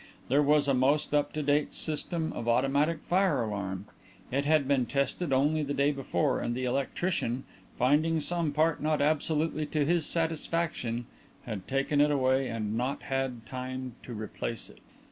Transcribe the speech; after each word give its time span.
There 0.29 0.41
was 0.41 0.67
a 0.67 0.73
most 0.73 1.13
up 1.13 1.31
to 1.33 1.43
date 1.43 1.75
system 1.75 2.33
of 2.33 2.47
automatic 2.47 3.03
fire 3.03 3.43
alarm; 3.43 3.85
it 4.31 4.45
had 4.45 4.67
been 4.67 4.87
tested 4.87 5.31
only 5.31 5.61
the 5.61 5.75
day 5.75 5.91
before 5.91 6.39
and 6.41 6.55
the 6.55 6.65
electrician, 6.65 7.43
finding 7.77 8.19
some 8.19 8.51
part 8.51 8.81
not 8.81 8.99
absolutely 8.99 9.67
to 9.67 9.85
his 9.85 10.07
satisfaction, 10.07 11.05
had 11.45 11.67
taken 11.67 12.01
it 12.01 12.09
away 12.09 12.47
and 12.47 12.75
not 12.75 13.03
had 13.03 13.45
time 13.45 13.93
to 14.01 14.15
replace 14.15 14.71
it. 14.71 14.79